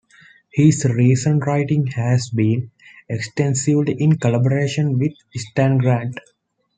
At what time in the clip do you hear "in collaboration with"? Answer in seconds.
3.99-5.13